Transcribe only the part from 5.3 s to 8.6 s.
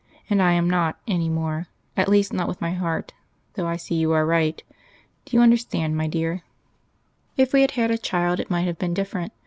you understand, my dear? "If we had had a child, it